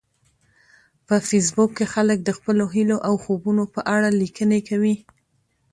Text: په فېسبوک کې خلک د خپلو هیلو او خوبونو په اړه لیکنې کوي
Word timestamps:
په 1.07 1.15
فېسبوک 1.27 1.69
کې 1.77 1.85
خلک 1.93 2.17
د 2.23 2.29
خپلو 2.37 2.63
هیلو 2.75 2.97
او 3.07 3.13
خوبونو 3.23 3.63
په 3.73 3.81
اړه 3.95 4.09
لیکنې 4.21 4.59
کوي 4.69 4.95